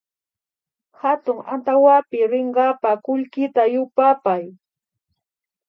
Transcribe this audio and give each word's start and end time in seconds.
Hatun 1.01 1.39
antawapi 1.53 2.19
rinkapa 2.31 2.91
kullkita 3.05 3.63
yupapay 3.73 4.43